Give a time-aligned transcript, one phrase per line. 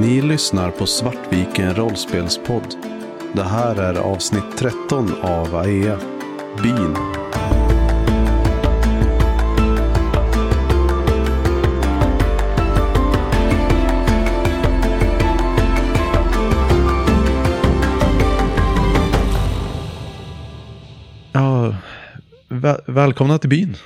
[0.00, 2.74] Ni lyssnar på Svartviken rollspelspodd.
[3.32, 5.98] Det här är avsnitt 13 av AEA.
[6.62, 6.94] Bin.
[21.32, 21.74] Ja,
[22.48, 23.76] väl- välkomna till byn.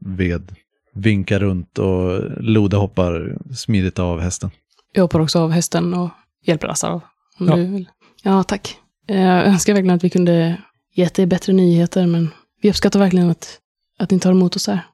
[0.00, 0.52] Ved
[0.94, 4.50] vinkar runt och Loda hoppar smidigt av hästen.
[4.92, 6.10] Jag hoppar också av hästen och
[6.42, 6.92] hjälper Assar.
[7.38, 7.56] Om Ja.
[7.56, 7.88] du vill.
[8.22, 8.78] Ja, tack.
[9.08, 10.62] Eh, Jag önskar verkligen att vi kunde
[10.94, 12.28] gett dig bättre nyheter, men
[12.62, 13.58] vi uppskattar verkligen att,
[13.98, 14.86] att ni tar emot oss här.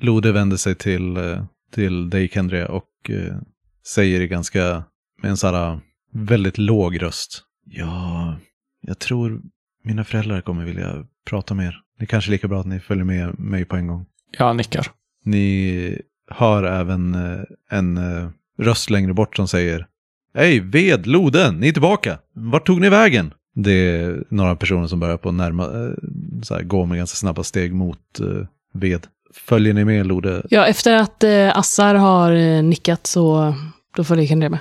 [0.00, 3.36] Lode vänder sig till, eh, till dig Kendria och eh,
[3.86, 4.84] säger i ganska,
[5.22, 5.80] med en sån här
[6.12, 7.42] väldigt låg röst.
[7.66, 8.36] Ja,
[8.80, 9.42] jag tror
[9.84, 11.80] mina föräldrar kommer vilja prata med er.
[11.98, 14.06] Det är kanske lika bra att ni följer med mig på en gång.
[14.38, 14.86] Jag nickar.
[15.24, 17.14] Ni hör även
[17.70, 17.98] en
[18.58, 19.86] röst längre bort som säger
[20.36, 22.18] Hej, ved, Loden, ni är tillbaka.
[22.34, 23.34] Vart tog ni vägen?
[23.54, 25.92] Det är några personer som börjar på närma, eh,
[26.42, 29.06] så här, gå med ganska snabba steg mot eh, ved.
[29.34, 30.42] Följer ni med Lode?
[30.50, 33.54] Ja, efter att eh, Assar har nickat så
[33.96, 34.60] då följer Kendria med.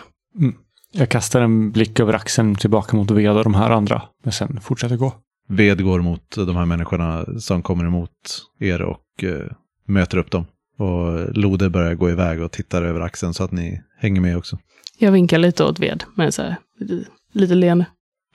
[0.91, 4.01] Jag kastar en blick över axeln tillbaka mot Ved och de här andra.
[4.23, 5.13] Men sen fortsätter gå.
[5.47, 8.09] Ved går mot de här människorna som kommer emot
[8.59, 9.23] er och
[9.87, 10.45] möter upp dem.
[10.77, 14.57] Och Lode börjar gå iväg och tittar över axeln så att ni hänger med också.
[14.97, 17.85] Jag vinkar lite åt ved, men så här, lite, lite leende.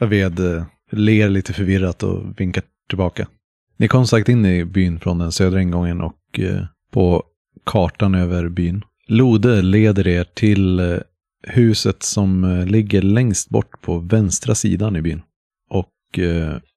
[0.00, 3.28] Ved eh, ler lite förvirrat och vinkar tillbaka.
[3.76, 7.22] Ni kom sagt in i byn från den södra ingången och eh, på
[7.64, 8.82] kartan över byn.
[9.06, 10.98] Lode leder er till eh,
[11.42, 15.22] huset som ligger längst bort på vänstra sidan i byn.
[15.70, 16.18] Och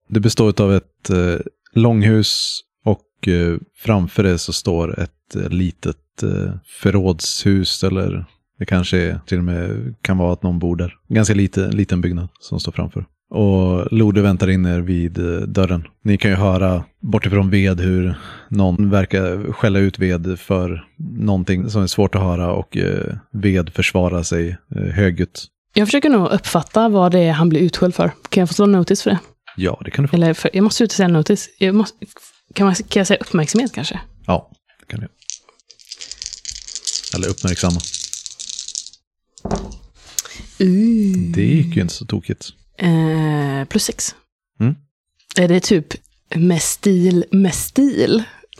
[0.09, 1.09] det består av ett
[1.73, 2.61] långhus
[3.77, 8.25] framför det så står ett eh, litet eh, förrådshus eller
[8.59, 10.95] det kanske är, till och med kan vara att någon bor där.
[11.07, 13.05] Ganska lite, liten byggnad som står framför.
[13.29, 15.87] Och Lode väntar in er vid eh, dörren.
[16.03, 18.15] Ni kan ju höra bortifrån ved hur
[18.49, 23.73] någon verkar skälla ut ved för någonting som är svårt att höra och eh, ved
[23.73, 25.45] försvarar sig eh, högljutt.
[25.73, 28.11] Jag försöker nog uppfatta vad det är han blir utskälld för.
[28.29, 29.19] Kan jag få slå notis för det?
[29.55, 30.15] Ja, det kan du få.
[30.15, 31.49] Eller för, jag måste ut och säga notis.
[31.59, 32.05] Jag måste,
[32.53, 34.01] kan, man, kan jag säga uppmärksamhet kanske?
[34.25, 35.07] Ja, det kan du.
[37.15, 37.79] Eller uppmärksamma.
[41.33, 42.49] Det gick ju inte så tokigt.
[42.77, 44.15] Eh, plus sex.
[44.59, 44.75] Mm.
[45.37, 45.87] Är det typ
[46.35, 48.23] med stil, med stil?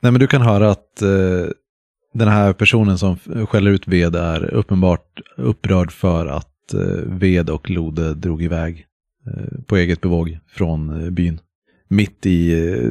[0.00, 1.46] Nej, men du kan höra att eh,
[2.14, 3.16] den här personen som
[3.48, 8.86] skäller ut ved är uppenbart upprörd för att eh, ved och Lode drog iväg
[9.26, 11.40] eh, på eget bevåg från eh, byn.
[11.88, 12.90] Mitt i eh,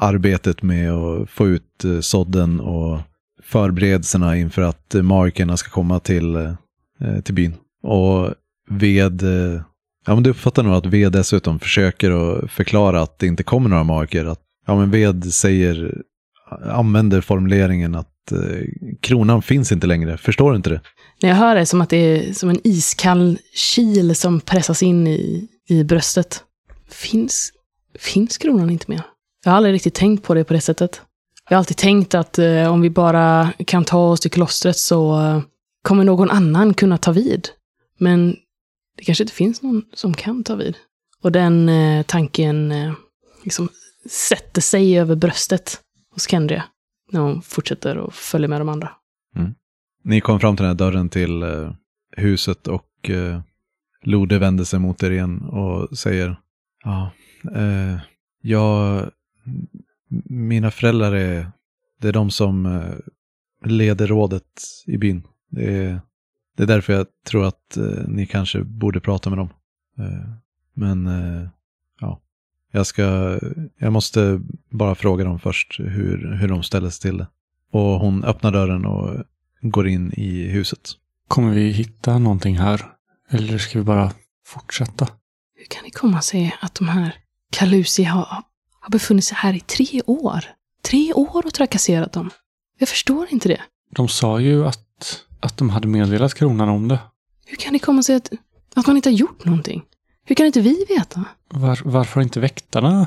[0.00, 3.00] arbetet med att få ut eh, sodden sådden och
[3.42, 6.54] förberedelserna inför att eh, markerna ska komma till,
[7.24, 7.54] till byn.
[7.82, 8.34] Och
[8.70, 9.22] ved,
[10.06, 13.68] ja men du uppfattar nog att ved dessutom försöker att förklara att det inte kommer
[13.68, 14.24] några marker.
[14.24, 16.02] Att, ja men ved säger,
[16.64, 18.32] använder formuleringen att
[19.00, 20.16] kronan finns inte längre.
[20.18, 20.80] Förstår du inte det?
[21.22, 23.38] När jag hör det som att det är som en iskall
[23.74, 26.42] kil som pressas in i, i bröstet.
[26.88, 27.52] Finns,
[27.98, 29.02] finns kronan inte mer?
[29.44, 31.02] Jag har aldrig riktigt tänkt på det på det sättet.
[31.48, 35.20] Jag har alltid tänkt att eh, om vi bara kan ta oss till klostret så
[35.20, 35.42] eh,
[35.82, 37.48] kommer någon annan kunna ta vid.
[37.98, 38.36] Men
[38.96, 40.76] det kanske inte finns någon som kan ta vid.
[41.22, 42.92] Och den eh, tanken eh,
[43.44, 43.68] liksom
[44.10, 45.80] sätter sig över bröstet
[46.14, 46.64] hos Kendria.
[47.12, 48.90] När hon fortsätter att följa med de andra.
[49.36, 49.54] Mm.
[50.04, 51.72] Ni kom fram till den här dörren till eh,
[52.16, 53.40] huset och eh,
[54.02, 56.36] Lode vänder sig mot er igen och säger
[56.84, 57.10] Ja,
[57.48, 57.98] eh,
[58.42, 59.10] jag,
[60.28, 61.52] mina föräldrar är,
[62.00, 62.94] det är de som eh,
[63.64, 65.22] leder rådet i byn.
[65.50, 66.00] Det är,
[66.56, 69.48] det är därför jag tror att eh, ni kanske borde prata med dem.
[69.98, 70.30] Eh,
[70.74, 71.48] men eh,
[72.00, 72.20] ja,
[72.72, 73.38] jag ska,
[73.78, 74.40] jag måste
[74.70, 77.26] bara fråga dem först hur, hur de ställer sig till det.
[77.70, 79.24] Och hon öppnar dörren och
[79.60, 80.90] går in i huset.
[81.28, 82.82] Kommer vi hitta någonting här?
[83.30, 84.12] Eller ska vi bara
[84.46, 85.08] fortsätta?
[85.54, 87.14] Hur kan det komma sig att de här
[87.52, 88.42] Kalusi har,
[88.80, 90.44] har befunnit sig här i tre år?
[90.82, 92.30] Tre år och trakasserat dem.
[92.78, 93.60] Jag förstår inte det.
[93.90, 96.98] De sa ju att, att de hade meddelat kronan om det.
[97.46, 98.32] Hur kan det komma sig att,
[98.74, 99.82] att man inte har gjort någonting?
[100.24, 101.24] Hur kan inte vi veta?
[101.48, 103.06] Var, varför inte väktarna?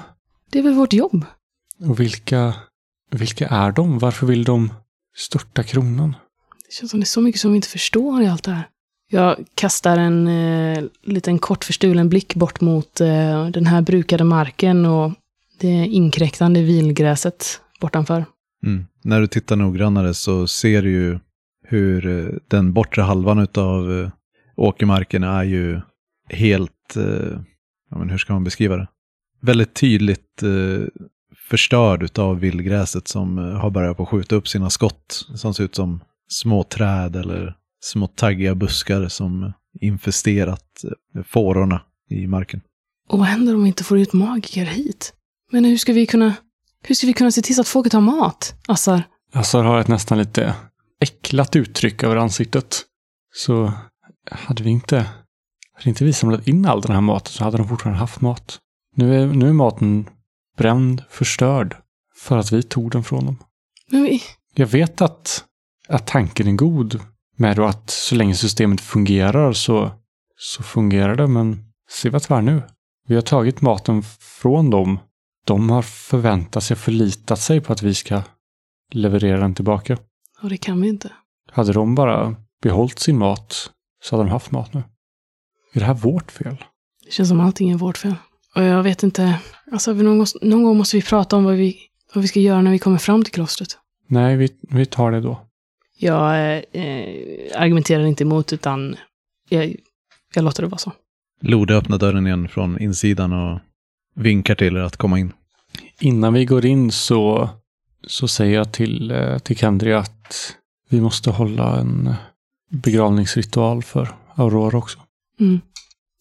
[0.50, 1.26] Det är väl vårt jobb?
[1.80, 2.54] Och vilka,
[3.12, 4.00] vilka är de?
[4.00, 4.74] Varför vill de
[5.16, 6.16] störta kronan?
[6.68, 8.68] Det känns som det är så mycket som vi inte förstår i allt det här.
[9.12, 14.86] Jag kastar en eh, liten kort förstulen blick bort mot eh, den här brukade marken
[14.86, 15.12] och
[15.60, 18.26] det inkräktande vilgräset bortanför.
[18.66, 18.86] Mm.
[19.04, 21.20] När du tittar noggrannare så ser du ju
[21.68, 24.10] hur eh, den bortre halvan av eh,
[24.56, 25.82] åkermarken är ju
[26.30, 27.40] helt, eh,
[27.90, 28.88] ja, men hur ska man beskriva det?
[29.42, 30.88] Väldigt tydligt eh,
[31.50, 35.28] förstörd av vildgräset som eh, har börjat på skjuta upp sina skott.
[35.36, 40.84] Som ser ut som små träd eller små taggiga buskar som infesterat
[41.16, 42.62] eh, fårorna i marken.
[43.10, 45.14] Och vad händer om vi inte får ut magiker hit?
[45.52, 46.34] Men hur ska vi kunna,
[46.84, 49.04] hur ska vi kunna se till så att folket har mat, Assar?
[49.34, 50.56] Assar har ett nästan lite
[51.00, 52.82] äcklat uttryck över ansiktet.
[53.34, 53.74] Så
[54.32, 54.98] hade vi inte,
[55.74, 58.60] hade inte vi samlat in all den här maten så hade de fortfarande haft mat.
[58.96, 60.10] Nu är, nu är maten
[60.58, 61.76] bränd, förstörd,
[62.16, 63.38] för att vi tog den från dem.
[63.92, 64.22] Men vi,
[64.54, 65.46] Jag vet att,
[65.88, 67.00] att tanken är god
[67.40, 69.92] med att så länge systemet fungerar så,
[70.38, 72.62] så fungerar det, men se vart vi är nu.
[73.08, 75.00] Vi har tagit maten från dem.
[75.46, 78.22] De har förväntat sig, förlitat sig på att vi ska
[78.92, 79.98] leverera den tillbaka.
[80.42, 81.12] och det kan vi inte.
[81.52, 83.72] Hade de bara behållit sin mat
[84.04, 84.84] så hade de haft mat nu.
[85.74, 86.58] Är det här vårt fel?
[87.06, 88.16] Det känns som allting är vårt fel.
[88.56, 89.40] Och jag vet inte,
[89.72, 91.78] alltså någon, någon gång måste vi prata om vad vi,
[92.14, 93.78] vad vi ska göra när vi kommer fram till klostret.
[94.08, 95.49] Nej, vi, vi tar det då.
[96.02, 98.96] Jag eh, argumenterar inte emot, utan
[99.50, 99.76] jag,
[100.36, 100.92] jag låter det vara så.
[101.42, 103.60] Lode öppnar dörren igen från insidan och
[104.16, 105.34] vinkar till er att komma in.
[106.00, 107.50] Innan vi går in så,
[108.08, 110.56] så säger jag till, eh, till Kendria att
[110.90, 112.14] vi måste hålla en
[112.70, 115.00] begravningsritual för Aurora också.
[115.40, 115.62] Mm,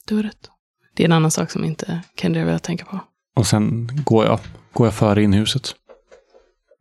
[0.06, 0.50] du har rätt.
[0.94, 3.00] Det är en annan sak som inte Kendra vill tänka på.
[3.36, 4.40] Och sen går jag,
[4.72, 5.74] går jag före in i huset.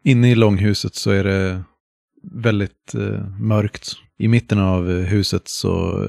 [0.04, 1.64] Inne i långhuset så är det
[2.24, 3.92] väldigt eh, mörkt.
[4.18, 6.06] I mitten av eh, huset så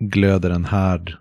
[0.00, 1.16] glöder en härd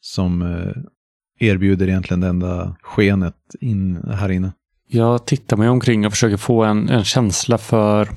[0.00, 4.52] som eh, erbjuder egentligen det enda skenet in här inne.
[4.88, 8.08] Jag tittar mig omkring och försöker få en, en känsla för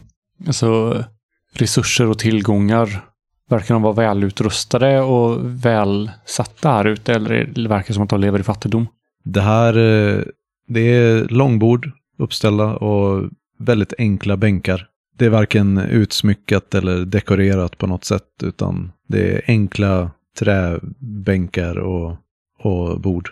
[0.48, 1.04] alltså,
[1.54, 3.06] resurser och tillgångar.
[3.50, 8.40] Verkar de vara välutrustade och välsatta här ute eller det verkar som att de lever
[8.40, 8.88] i fattigdom?
[9.24, 10.24] Det här eh,
[10.68, 13.30] det är långbord uppställda och
[13.60, 14.88] väldigt enkla bänkar.
[15.18, 22.16] Det är varken utsmyckat eller dekorerat på något sätt utan det är enkla träbänkar och,
[22.60, 23.30] och bord.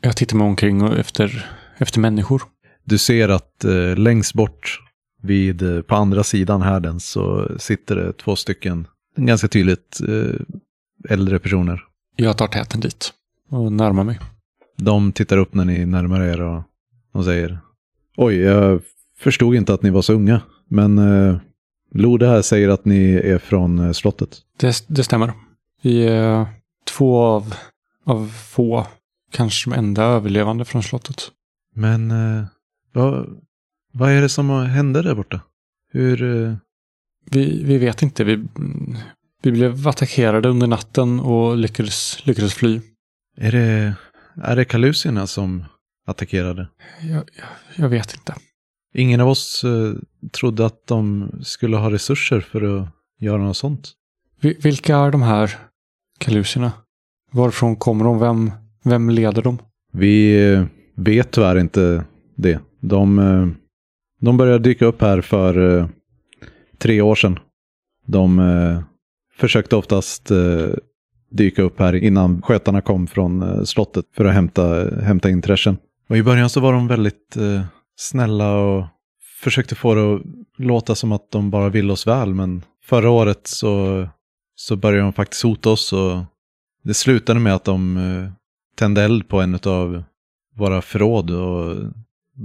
[0.00, 2.42] Jag tittar mig omkring och efter, efter människor.
[2.84, 4.80] Du ser att eh, längst bort
[5.22, 8.86] vid, eh, på andra sidan härden så sitter det två stycken
[9.16, 10.40] ganska tydligt eh,
[11.12, 11.80] äldre personer.
[12.16, 13.12] Jag tar täten dit
[13.50, 14.20] och närmar mig.
[14.76, 16.62] De tittar upp när ni närmar er och,
[17.12, 17.58] och säger
[18.16, 18.80] Oj, jag
[19.18, 20.40] förstod inte att ni var så unga.
[20.68, 21.36] Men eh,
[21.94, 24.38] Lode här säger att ni är från eh, slottet.
[24.56, 25.32] Det, det stämmer.
[25.82, 26.46] Vi är
[26.84, 27.54] två av,
[28.04, 28.86] av få,
[29.32, 31.30] kanske de enda överlevande från slottet.
[31.74, 32.44] Men eh,
[32.92, 33.40] vad,
[33.92, 35.40] vad är det som hände där borta?
[35.92, 36.22] Hur...
[36.46, 36.54] Eh,
[37.30, 38.24] Vi, vi vet inte.
[38.24, 38.44] Vi,
[39.42, 42.80] vi blev attackerade under natten och lyckades, lyckades fly.
[43.36, 43.94] är det,
[44.42, 45.64] är det kalusierna som
[46.06, 46.68] attackerade?
[47.02, 47.46] Jag, jag,
[47.76, 48.34] jag vet inte.
[48.98, 49.92] Ingen av oss eh,
[50.32, 52.88] trodde att de skulle ha resurser för att
[53.18, 53.92] göra något sånt.
[54.40, 55.56] Vi, vilka är de här
[56.18, 56.72] kalusierna?
[57.32, 58.18] Varifrån kommer de?
[58.18, 58.50] Vem,
[58.84, 59.58] vem leder dem?
[59.92, 60.64] Vi eh,
[60.94, 62.04] vet tyvärr inte
[62.36, 62.60] det.
[62.80, 63.48] De, eh,
[64.20, 65.86] de började dyka upp här för eh,
[66.78, 67.38] tre år sedan.
[68.06, 68.84] De
[69.36, 70.30] försökte oftast
[71.30, 75.76] dyka upp här innan skötarna kom från slottet för att hämta, hämta in trashen.
[76.08, 77.36] Och i början så var de väldigt
[77.96, 78.84] snälla och
[79.42, 80.22] försökte få det att
[80.58, 82.34] låta som att de bara ville oss väl.
[82.34, 84.08] Men förra året så,
[84.54, 86.24] så började de faktiskt hota oss och
[86.82, 88.30] det slutade med att de eh,
[88.78, 90.02] tände eld på en av
[90.56, 91.76] våra förråd och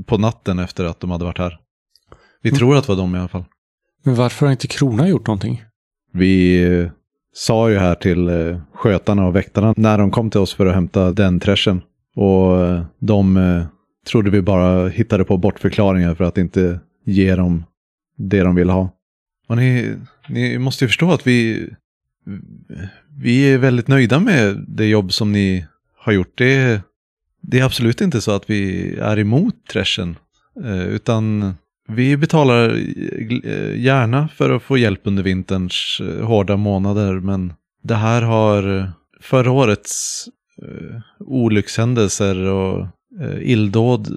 [0.05, 1.57] på natten efter att de hade varit här.
[2.41, 2.57] Vi Mm.
[2.57, 3.45] tror att det var de i alla fall.
[4.03, 5.63] Men varför har inte Krona gjort någonting?
[6.13, 6.91] Vi eh,
[7.33, 10.73] sa ju här till eh, skötarna och väktarna när de kom till oss för att
[10.75, 11.81] hämta den trashen.
[12.15, 12.57] Och
[12.99, 13.37] de
[14.07, 17.63] trodde vi bara hittade på bortförklaringar för att inte ge dem
[18.17, 18.89] det de vill ha.
[19.47, 19.95] Och ni,
[20.29, 21.69] ni måste ju förstå att vi,
[23.17, 25.65] vi är väldigt nöjda med det jobb som ni
[25.97, 26.37] har gjort.
[26.37, 26.81] Det,
[27.41, 30.15] det är absolut inte så att vi är emot trashen.
[30.63, 31.53] Eh, utan
[31.87, 32.69] vi betalar
[33.43, 37.19] eh, gärna för att få hjälp under vinterns eh, hårda månader.
[37.19, 37.53] Men
[37.83, 38.91] det här har
[39.21, 40.25] förra årets
[41.19, 42.87] olyckshändelser och
[43.21, 44.13] eh, illdåd eh,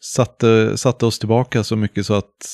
[0.00, 2.46] satte, satte oss tillbaka så mycket så att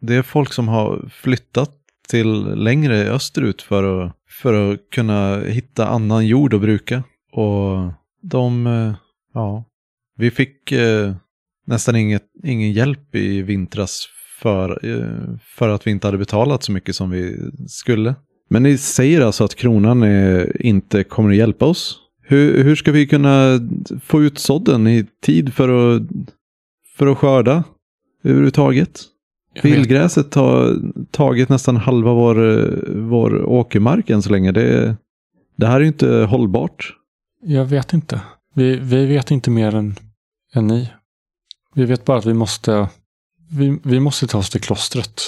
[0.00, 1.70] det är folk som har flyttat
[2.08, 4.12] till längre österut för att,
[4.42, 7.02] för att kunna hitta annan jord att bruka.
[7.32, 8.94] Och de, eh,
[9.34, 9.64] ja,
[10.16, 11.14] vi fick eh,
[11.66, 14.08] nästan inget, ingen hjälp i vintras
[14.40, 18.14] för, eh, för att vi inte hade betalat så mycket som vi skulle.
[18.48, 21.98] Men ni säger alltså att kronan är, inte kommer att hjälpa oss?
[22.28, 23.60] Hur, hur ska vi kunna
[24.02, 26.02] få ut sådden i tid för att,
[26.96, 27.64] för att skörda
[28.24, 29.00] överhuvudtaget?
[29.62, 30.76] Vildgräset har
[31.10, 34.52] tagit nästan halva vår, vår åkermark än så länge.
[34.52, 34.96] Det,
[35.56, 36.94] det här är ju inte hållbart.
[37.42, 38.20] Jag vet inte.
[38.54, 39.94] Vi, vi vet inte mer än,
[40.54, 40.92] än ni.
[41.74, 42.88] Vi vet bara att vi måste,
[43.50, 45.22] vi, vi måste ta oss till klostret.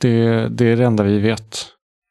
[0.00, 1.66] Det, det är det enda vi vet.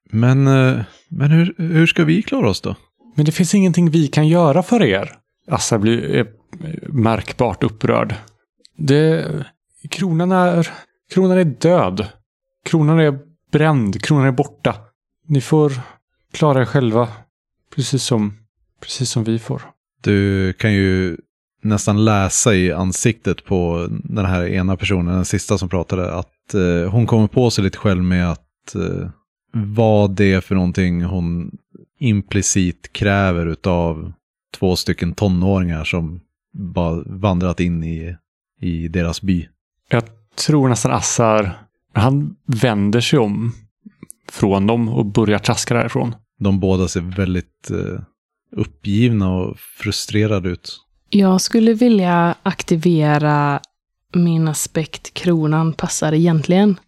[0.09, 0.79] Men, eh,
[1.09, 2.75] men hur, hur ska vi klara oss då?
[3.17, 5.11] Men det finns ingenting vi kan göra för er.
[5.47, 6.25] Assa blir eh,
[6.87, 8.15] märkbart upprörd.
[8.77, 9.25] Det,
[9.89, 10.69] kronan är,
[11.13, 12.07] kronan är död.
[12.65, 13.19] Kronan är
[13.51, 14.01] bränd.
[14.01, 14.75] Kronan är borta.
[15.27, 15.73] Ni får
[16.33, 17.07] klara er själva.
[17.75, 18.33] Precis som,
[18.81, 19.61] precis som vi får.
[20.01, 21.17] Du kan ju
[21.63, 26.91] nästan läsa i ansiktet på den här ena personen, den sista som pratade, att eh,
[26.91, 29.09] hon kommer på sig lite själv med att eh,
[29.53, 31.57] vad det är för någonting hon
[31.99, 34.13] implicit kräver utav
[34.57, 36.19] två stycken tonåringar som
[36.53, 38.15] bara vandrat in i,
[38.61, 39.47] i deras by.
[39.89, 40.03] Jag
[40.35, 41.59] tror nästan Assar,
[41.93, 43.53] han vänder sig om
[44.31, 46.15] från dem och börjar traska därifrån.
[46.39, 48.01] De båda ser väldigt eh,
[48.51, 50.79] uppgivna och frustrerade ut.
[51.09, 53.59] Jag skulle vilja aktivera
[54.13, 56.79] min aspekt kronan passar egentligen.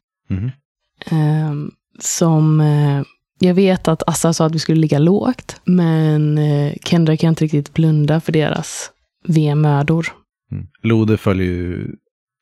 [1.05, 3.03] Ehm, som, eh,
[3.39, 7.43] jag vet att Assa sa att vi skulle ligga lågt, men eh, Kendra kan inte
[7.43, 8.91] riktigt blunda för deras
[9.27, 10.07] vemödor.
[10.51, 10.67] Mm.
[10.83, 11.95] Lode följer ju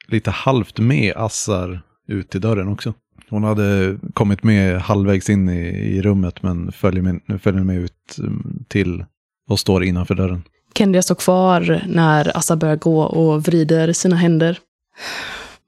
[0.07, 2.93] lite halvt med Assar ut till dörren också.
[3.29, 8.17] Hon hade kommit med halvvägs in i, i rummet men följer med, följer med ut
[8.19, 9.05] mm, till
[9.49, 10.43] och står innanför dörren.
[10.77, 14.59] Kendra står kvar när Assa börjar gå och vrider sina händer.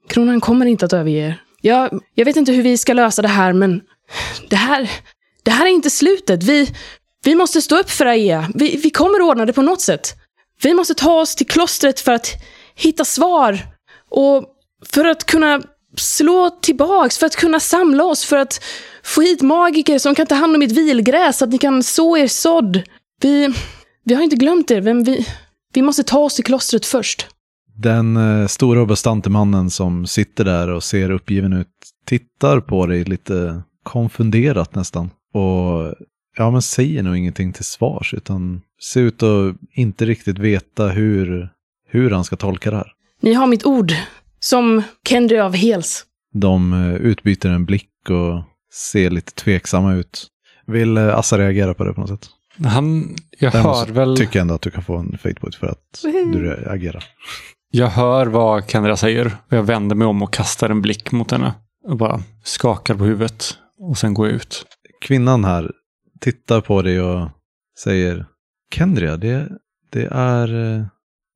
[0.08, 1.40] Kronan kommer inte att överge er.
[1.60, 3.80] Jag, jag vet inte hur vi ska lösa det här, men
[4.50, 4.90] det här,
[5.42, 6.42] det här är inte slutet.
[6.42, 6.74] Vi,
[7.24, 8.50] vi måste stå upp för Aea.
[8.54, 10.14] Vi, vi kommer ordna det på något sätt.
[10.62, 12.28] Vi måste ta oss till klostret för att
[12.74, 13.58] hitta svar.
[14.10, 14.44] Och
[14.86, 15.62] för att kunna
[15.96, 18.62] slå tillbaks, för att kunna samla oss, för att
[19.02, 22.16] få hit magiker som kan ta hand om mitt vilgräs, så att ni kan så
[22.16, 22.82] er sådd.
[23.20, 23.54] Vi,
[24.04, 25.26] vi har inte glömt er, men vi,
[25.72, 27.26] vi måste ta oss till klostret först.
[27.76, 31.68] Den eh, stora och bastante mannen som sitter där och ser uppgiven ut
[32.06, 35.10] tittar på dig lite konfunderat nästan.
[35.32, 35.94] Och
[36.36, 41.48] ja, men säger nog ingenting till svars utan ser ut att inte riktigt veta hur,
[41.88, 42.92] hur han ska tolka det här.
[43.20, 43.92] Ni har mitt ord,
[44.40, 46.04] som Kendry av Hels.
[46.32, 48.42] De eh, utbyter en blick och
[48.92, 50.26] ser lite tveksamma ut.
[50.66, 52.28] Vill eh, Assa reagera på det på något sätt?
[52.66, 55.66] Han, jag Däremot hör väl, tycker ändå att du kan få en fate point för
[55.66, 57.04] att du reagerar.
[57.70, 59.26] jag hör vad Kendra säger.
[59.26, 61.52] Och jag vänder mig om och kastar en blick mot henne.
[61.88, 63.44] Och bara skakar på huvudet.
[63.78, 64.64] Och sen går jag ut.
[65.00, 65.72] Kvinnan här
[66.20, 67.28] tittar på dig och
[67.78, 68.26] säger
[68.74, 69.48] Kendria, det,
[69.90, 70.74] det är...
[70.78, 70.84] eh,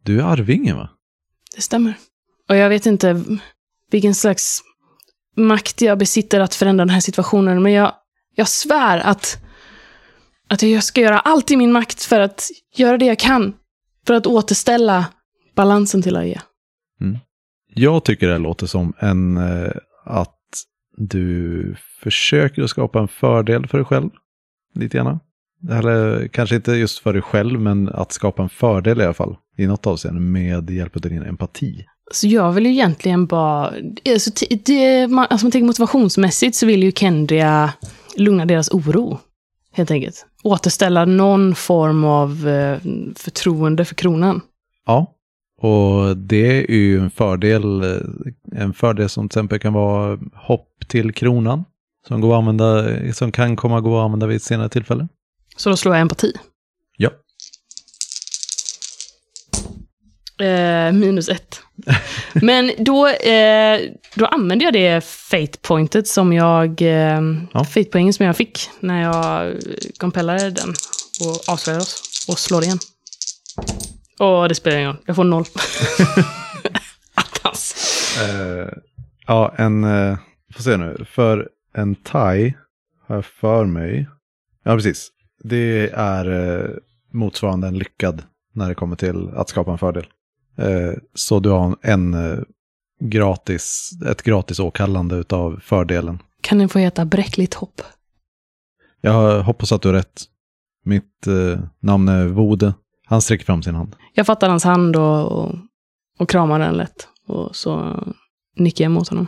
[0.02, 0.88] Du är arvingen va?
[1.56, 1.94] Det stämmer.
[2.48, 3.24] Och jag vet inte
[3.90, 4.60] vilken slags
[5.36, 7.92] makt jag besitter att förändra den här situationen, men jag,
[8.34, 9.38] jag svär att,
[10.48, 13.54] att jag ska göra allt i min makt för att göra det jag kan
[14.06, 15.06] för att återställa
[15.54, 16.42] balansen till Aia.
[17.74, 19.36] Jag tycker det låter som en...
[19.36, 19.70] eh,
[20.06, 20.38] Att
[20.96, 24.10] du försöker att skapa en fördel för dig själv.
[24.74, 25.18] Lite grann.
[25.70, 29.36] Eller kanske inte just för dig själv, men att skapa en fördel i alla fall.
[29.56, 31.84] I något avseende med hjälp av din empati.
[32.12, 33.72] Så jag vill ju egentligen bara...
[34.12, 34.30] Alltså,
[34.64, 37.72] det, man, alltså, man tänker motivationsmässigt så vill ju Kendria
[38.16, 39.18] lugna deras oro.
[39.72, 40.26] Helt enkelt.
[40.42, 42.78] Återställa någon form av eh,
[43.16, 44.40] förtroende för kronan.
[44.86, 45.13] Ja,
[45.64, 47.82] och det är ju en fördel.
[48.56, 51.64] En fördel som till exempel kan vara hopp till kronan.
[52.08, 55.08] Som, går att använda, som kan komma att gå att använda vid ett senare tillfälle.
[55.56, 56.32] Så då slår jag empati.
[56.96, 57.10] Ja.
[60.46, 61.60] Eh, minus ett.
[62.32, 63.80] Men då, eh,
[64.14, 66.82] då använder jag det fate-pointet som jag...
[66.82, 67.20] Eh,
[67.52, 67.64] Ja.
[67.64, 69.54] Fate-poängen som jag fick när jag
[69.98, 70.68] kompellade den
[71.20, 72.26] och avslöjade oss.
[72.28, 72.78] Och slår igen.
[74.18, 75.02] Och det spelar ingen roll.
[75.06, 75.44] Jag får noll.
[77.14, 77.74] Attans.
[78.22, 78.68] Eh,
[79.26, 79.84] ja, en...
[79.84, 80.18] Uh,
[80.54, 81.04] får se nu.
[81.08, 82.54] För en thai
[83.06, 84.08] har jag för mig.
[84.64, 85.10] Ja, precis.
[85.42, 86.70] Det är eh,
[87.12, 90.06] motsvarande en lyckad när det kommer till att skapa en fördel.
[90.56, 92.38] Eh, så du har en eh,
[93.00, 96.18] gratis, ett gratis åkallande utav fördelen.
[96.40, 97.82] Kan den få heta bräckligt hopp?
[99.00, 100.22] Jag hoppas att du har rätt.
[100.84, 101.26] Mitt
[101.80, 102.74] namn är Vode.
[103.06, 103.96] Han sträcker fram sin hand.
[104.14, 105.54] Jag fattar hans hand och, och,
[106.18, 107.08] och kramar den lätt.
[107.26, 108.02] Och så
[108.56, 109.26] nickar jag mot honom.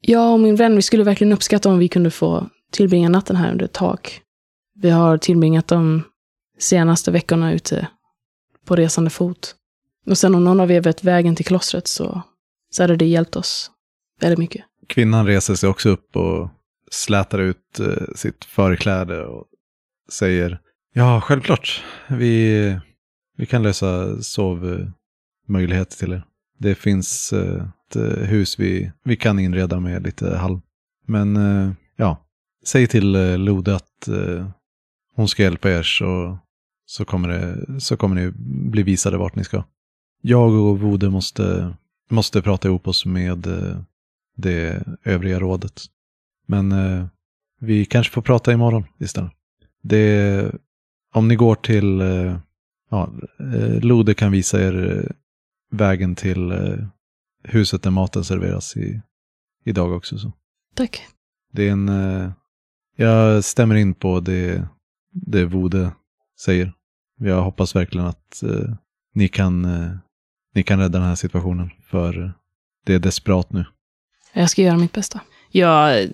[0.00, 3.52] Jag och min vän, vi skulle verkligen uppskatta om vi kunde få tillbringa natten här
[3.52, 4.20] under ett tak.
[4.74, 6.02] Vi har tillbringat de
[6.58, 7.88] senaste veckorna ute
[8.64, 9.54] på resande fot.
[10.06, 12.22] Och sen om någon av er vet vägen till klostret så,
[12.70, 13.70] så hade det hjälpt oss
[14.20, 14.64] väldigt mycket.
[14.86, 16.48] Kvinnan reser sig också upp och
[16.90, 19.46] slätar ut eh, sitt förkläde och
[20.12, 20.60] säger
[20.92, 21.84] Ja, självklart.
[22.08, 22.80] Vi,
[23.38, 26.22] vi kan lösa sovmöjligheter till er.
[26.58, 30.60] Det finns eh, ett eh, hus vi, vi kan inreda med lite halm.
[31.06, 32.26] Men eh, ja,
[32.64, 33.12] säg till
[33.44, 34.08] Lode att
[35.14, 36.38] hon ska hjälpa er så,
[36.86, 38.30] så, kommer det, så kommer ni
[38.70, 39.64] bli visade vart ni ska.
[40.22, 41.74] Jag och Vode måste,
[42.10, 43.46] måste prata ihop oss med
[44.36, 45.82] det övriga rådet.
[46.46, 46.74] Men
[47.60, 49.32] vi kanske får prata imorgon istället.
[49.82, 50.52] Det,
[51.14, 52.38] om ni går till, eh,
[52.88, 55.10] ja, eh, Lode kan visa er eh,
[55.70, 56.86] vägen till eh,
[57.42, 59.00] huset där maten serveras i,
[59.64, 60.18] idag också.
[60.18, 60.32] Så.
[60.74, 61.06] Tack.
[61.52, 61.90] Det är en,
[62.96, 64.68] jag stämmer in på det,
[65.12, 65.92] det Vode
[66.40, 66.72] säger.
[67.18, 68.74] Jag hoppas verkligen att eh,
[69.14, 69.90] ni, kan, eh,
[70.54, 71.70] ni kan rädda den här situationen.
[71.90, 72.32] För
[72.86, 73.64] det är desperat nu.
[74.32, 75.20] Jag ska göra mitt bästa.
[75.50, 76.08] Jag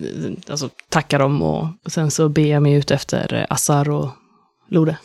[0.47, 4.09] alltså, tackar dem och sen så ber jag mig ut efter Assar och
[4.67, 4.97] Lode.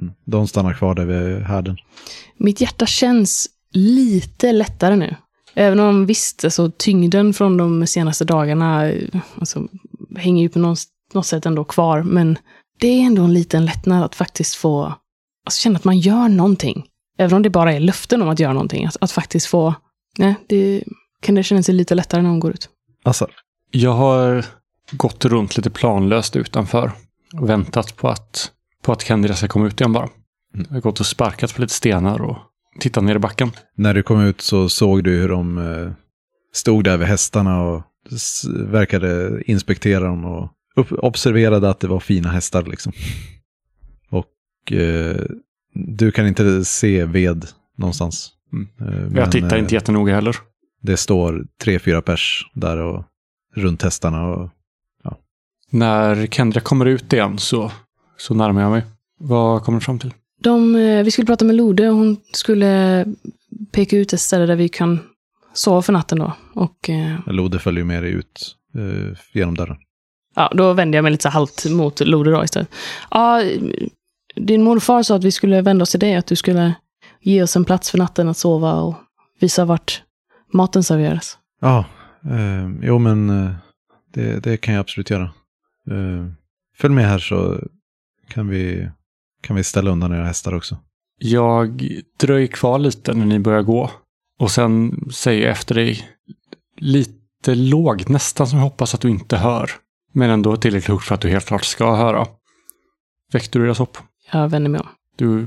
[0.00, 0.14] Mm.
[0.24, 1.76] De stannar kvar där vid härden.
[2.36, 5.16] Mitt hjärta känns lite lättare nu.
[5.54, 8.92] Även om visst, alltså, tyngden från de senaste dagarna
[9.38, 9.68] alltså,
[10.16, 10.78] hänger ju på något,
[11.12, 12.02] något sätt ändå kvar.
[12.02, 12.38] Men
[12.80, 14.94] det är ändå en liten lättnad att faktiskt få
[15.46, 16.86] alltså, känna att man gör någonting.
[17.18, 18.86] Även om det bara är löften om att göra någonting.
[18.86, 19.74] Att, att faktiskt få,
[20.18, 20.84] nej, det
[21.22, 22.68] kan det kännas lite lättare när man går ut.
[23.04, 23.30] Assar.
[23.70, 24.44] Jag har
[24.92, 26.92] gått runt lite planlöst utanför
[27.34, 28.52] och väntat på att,
[28.88, 30.08] på att Candida ska komma ut igen bara.
[30.54, 30.66] Mm.
[30.68, 32.36] Jag har gått och sparkat på lite stenar och
[32.80, 33.50] tittat ner i backen.
[33.74, 35.92] När du kom ut så såg du hur de eh,
[36.52, 37.82] stod där vid hästarna och
[38.54, 40.52] verkade inspektera dem och
[40.90, 42.92] observerade att det var fina hästar liksom.
[44.10, 45.16] Och eh,
[45.74, 47.46] du kan inte se ved
[47.76, 48.30] någonstans.
[48.52, 48.68] Mm.
[48.80, 50.36] Eh, jag men, tittar eh, inte jättenoga heller.
[50.82, 53.04] Det står tre, fyra pers där och
[53.54, 54.26] runt hästarna.
[54.26, 54.50] Och,
[55.70, 57.72] När Kendra kommer ut igen så,
[58.18, 58.82] så närmar jag mig.
[59.18, 60.14] Vad kommer du fram till?
[60.40, 63.04] De, eh, vi skulle prata med Lode och hon skulle
[63.72, 64.98] peka ut ett ställe där vi kan
[65.52, 66.32] sova för natten då.
[66.54, 69.76] Och eh, Lode följer med dig ut eh, genom dörren.
[70.34, 72.68] ja, då vände jag mig lite så halvt mot Lode då istället.
[73.10, 73.42] Ja,
[74.34, 76.74] din morfar sa att vi skulle vända oss till dig, att du skulle
[77.20, 78.94] ge oss en plats för natten att sova och
[79.40, 80.02] visa vart
[80.52, 81.38] maten serveras.
[81.60, 81.84] Ja,
[82.24, 83.50] eh, jo men eh,
[84.14, 85.30] det, det kan jag absolut göra.
[85.90, 86.26] Eh,
[86.76, 87.60] följ med här så
[88.28, 88.88] kan vi,
[89.42, 90.76] kan vi ställa undan era hästar också.
[91.18, 93.90] Jag dröjer kvar lite när ni börjar gå.
[94.38, 96.08] Och sen säger jag efter dig
[96.76, 99.70] lite lågt, nästan som jag hoppas att du inte hör.
[100.12, 102.26] Men ändå tillräckligt högt för att du helt klart ska höra.
[103.32, 103.98] Väckte du deras hopp?
[104.32, 104.88] Jag vänder mig om.
[105.16, 105.46] Du,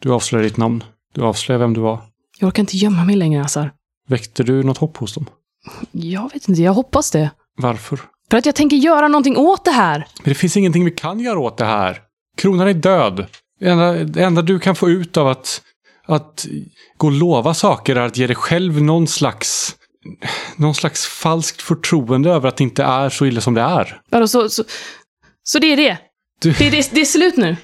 [0.00, 0.84] du avslöjar ditt namn.
[1.14, 2.00] Du avslöjar vem du var.
[2.38, 3.72] Jag orkar inte gömma mig längre, Assar.
[4.08, 5.26] Väckte du något hopp hos dem?
[5.90, 7.30] Jag vet inte, jag hoppas det.
[7.56, 8.00] Varför?
[8.30, 9.98] För att jag tänker göra någonting åt det här.
[9.98, 12.00] Men det finns ingenting vi kan göra åt det här.
[12.36, 13.26] Kronan är död.
[13.60, 15.62] Det enda, det enda du kan få ut av att,
[16.06, 16.46] att
[16.96, 19.76] gå och lova saker är att ge dig själv någon slags,
[20.56, 24.00] någon slags falskt förtroende över att det inte är så illa som det är.
[24.10, 24.64] Vadå, så, så,
[25.42, 25.98] så det är det?
[26.40, 26.90] Du- Det, är det?
[26.92, 27.56] det är slut nu?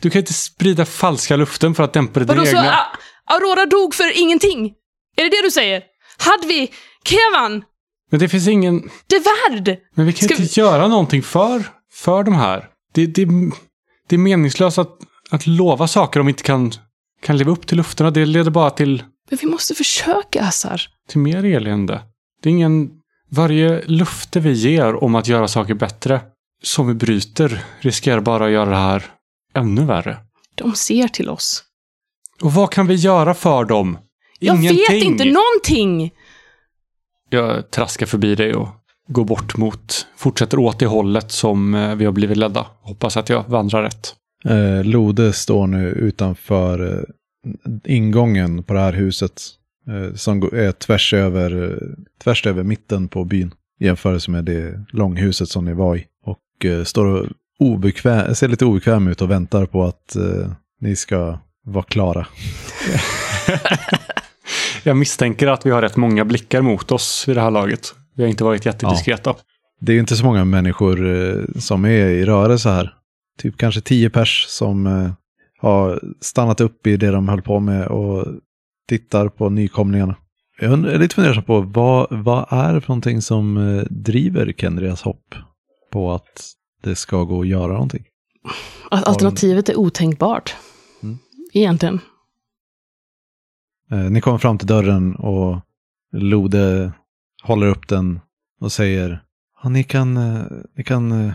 [0.00, 2.78] Du kan inte sprida falska luften för att dämpa dina Vadå, så egna...
[3.24, 4.74] Aurora dog för ingenting?
[5.16, 5.82] Är det det du säger?
[6.18, 6.70] Hadvi,
[7.04, 7.64] Kevan,
[8.10, 8.90] Men det finns ingen...
[9.06, 9.76] Devard!
[9.94, 12.66] Men vi kan Ska inte göra någonting för, för de här.
[12.94, 13.26] Det, det,
[14.10, 14.98] det är meningslöst att,
[15.30, 16.72] att lova saker om vi inte kan,
[17.22, 18.10] kan leva upp till lufterna.
[18.10, 20.82] Det leder bara till, Men vi måste försöka, Assar.
[21.08, 22.02] till mer elände.
[22.42, 22.90] Det är ingen...
[23.32, 26.20] Varje lufte vi ger om att göra saker bättre
[26.62, 29.04] som vi bryter riskerar bara att göra det här
[29.54, 30.16] ännu värre.
[30.54, 31.64] De ser till oss.
[32.42, 33.98] Och vad kan vi göra för dem?
[34.38, 34.84] Jag Ingenting.
[34.88, 36.10] vet inte någonting!
[37.28, 38.68] Jag traskar förbi dig och
[39.10, 42.66] går bort mot, fortsätter åt det hållet som eh, vi har blivit ledda.
[42.80, 44.14] Hoppas att jag vandrar rätt.
[44.44, 47.02] Eh, Lode står nu utanför eh,
[47.84, 49.42] ingången på det här huset.
[49.88, 51.78] Eh, som är tvärs över,
[52.24, 53.54] tvärs över mitten på byn.
[53.80, 56.06] I jämförelse med det långhuset som ni var i.
[56.24, 57.26] Och står och
[57.60, 62.26] obekväm, ser lite obekväm ut och väntar på att eh, ni ska vara klara.
[64.82, 67.94] Jag misstänker att vi har rätt många blickar mot oss vid det här laget.
[68.20, 69.34] Vi har inte varit jättediskreta.
[69.80, 72.94] Det är inte så många människor eh, som är i rörelse här.
[73.38, 75.10] Typ kanske tio pers som eh,
[75.60, 78.26] har stannat upp i det de höll på med och
[78.88, 80.16] tittar på nykomlingarna.
[80.60, 85.02] Jag är lite fundersam på vad, vad är det för någonting som eh, driver Kendrias
[85.02, 85.34] hopp
[85.92, 86.52] på att
[86.82, 88.04] det ska gå att göra någonting?
[88.90, 90.54] Att alternativet är otänkbart.
[91.02, 91.18] Mm.
[91.52, 92.00] Egentligen.
[93.90, 95.60] Eh, ni kommer fram till dörren och
[96.12, 96.92] Lode
[97.42, 98.20] håller upp den
[98.60, 99.22] och säger
[99.62, 100.42] ja, ni kan, eh,
[100.76, 101.32] ni kan eh,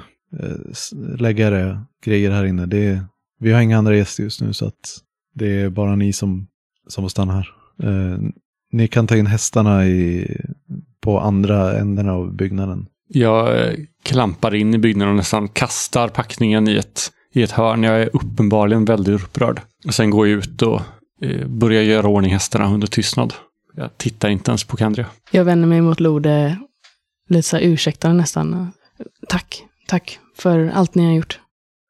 [1.19, 2.65] lägga era grejer här inne.
[2.65, 3.05] Det är,
[3.39, 4.99] vi har inga andra gäster just nu så att
[5.33, 6.47] det är bara ni som,
[6.87, 7.47] som får stanna här.
[7.83, 8.19] Eh,
[8.71, 10.27] ni kan ta in hästarna i,
[11.01, 12.87] på andra änden av byggnaden.
[13.07, 17.83] Jag eh, klampar in i byggnaden och nästan kastar packningen i ett, i ett hörn.
[17.83, 19.61] Jag är uppenbarligen väldigt upprörd.
[19.87, 20.81] Och sen går jag ut och
[21.21, 23.33] eh, börjar göra ordning hästarna under tystnad.
[23.75, 25.05] Jag tittar inte ens på Kendria.
[25.31, 26.59] Jag vänder mig mot Lode,
[27.29, 28.71] lite så här ursäktande nästan.
[29.27, 31.39] Tack, tack för allt ni har gjort.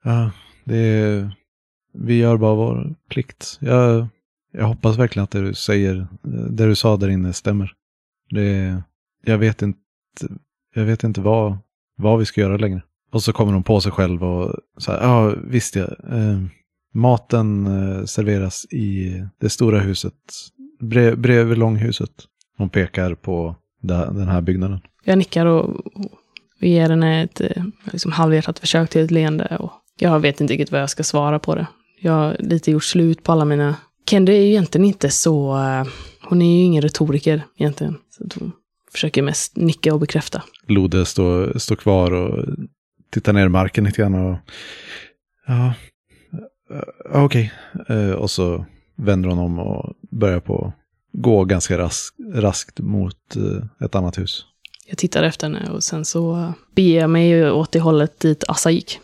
[0.04, 0.32] Ja,
[0.64, 1.36] det är,
[1.94, 3.58] vi gör bara vår plikt.
[3.62, 4.08] Jag,
[4.52, 6.08] jag hoppas verkligen att det du säger,
[6.50, 7.72] det du sa där inne stämmer.
[8.30, 8.82] Det,
[9.24, 9.80] jag vet inte,
[10.76, 11.58] jag vet inte vad,
[11.98, 12.82] vad vi ska göra längre.
[13.12, 16.42] Och så kommer de på sig själv och så här, ja visst ja, eh,
[16.94, 20.14] maten eh, serveras i det stora huset,
[20.80, 22.12] brev, bredvid långhuset.
[22.58, 24.80] Hon pekar på den här byggnaden.
[25.04, 26.12] Jag nickar och, och
[26.60, 29.58] ger henne ett eh, liksom halvhjärtat försök till ett leende.
[29.60, 31.68] Och jag vet inte riktigt vad jag ska svara på det.
[32.02, 33.76] Jag har lite gjort slut på alla mina...
[34.10, 35.58] Kendra är ju egentligen inte så...
[35.58, 35.88] eh,
[36.30, 37.98] Hon är ju ingen retoriker egentligen.
[38.10, 38.52] Så hon
[38.92, 40.44] försöker mest nicka och bekräfta.
[40.68, 42.46] Lode står, står kvar och
[43.12, 44.38] tittar ner i marken lite grann och...
[45.48, 45.74] Ja,
[47.14, 47.54] eh, okej.
[47.90, 50.74] Eh, och så vänder hon om och börjar på
[51.14, 54.46] gå ganska rask, raskt mot eh, ett annat hus.
[54.88, 58.44] Jag tittar efter henne och sen så beger jag mig ju åt det hållet dit
[58.48, 59.00] Assa gick.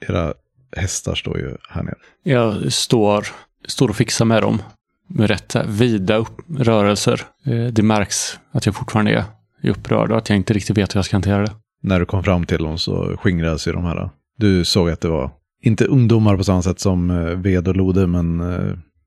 [0.00, 0.34] Era
[0.76, 1.96] hästar står ju här nere.
[2.22, 3.26] Jag står,
[3.66, 4.62] står och fixar med dem
[5.08, 7.22] med rätt så här vida upp, rörelser.
[7.44, 9.26] Eh, Det märks att jag fortfarande
[9.62, 11.52] är upprörd och att jag inte riktigt vet hur jag ska hantera det.
[11.82, 14.10] När du kom fram till dem så skingrades ju de här.
[14.38, 15.30] Du såg att det var,
[15.62, 18.40] inte ungdomar på samma sätt som eh, Ved och Lode, men,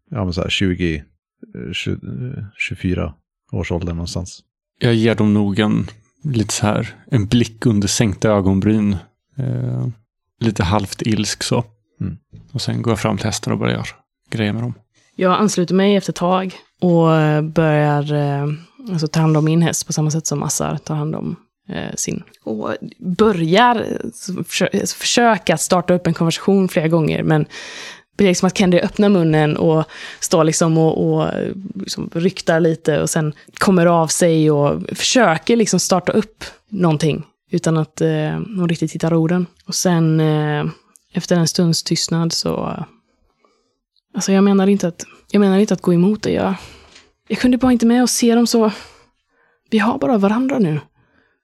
[0.09, 3.13] ja, men så här 20, eh, 20, eh, 24
[3.51, 4.43] års ålder någonstans.
[4.79, 5.87] Jag ger dem nog en,
[6.23, 8.97] lite så här, en blick under sänkta ögonbryn.
[9.37, 9.87] Eh,
[10.39, 11.63] lite halvt ilsk så.
[12.01, 12.17] Mm.
[12.51, 13.87] Och sen går jag fram till hästarna och börjar
[14.29, 14.73] grejer med dem.
[15.15, 18.47] Jag ansluter mig efter ett tag och börjar eh,
[18.91, 21.35] alltså, ta hand om min häst på samma sätt som Assar tar hand om
[21.69, 22.23] eh, sin.
[22.43, 23.87] Och börjar
[24.99, 27.45] försöka starta upp en konversation flera gånger, men
[28.19, 29.83] blir liksom att Kendi öppnar munnen och
[30.19, 31.31] står liksom och, och
[31.75, 37.77] liksom ryktar lite och sen kommer av sig och försöker liksom starta upp någonting utan
[37.77, 39.45] att eh, hon riktigt hittar orden.
[39.65, 40.65] Och sen eh,
[41.13, 42.85] efter en stunds tystnad så
[44.13, 46.31] Alltså jag menar inte att, jag menar inte att gå emot det.
[46.31, 46.55] Jag,
[47.27, 48.71] jag kunde bara inte med och se dem så...
[49.69, 50.79] Vi har bara varandra nu.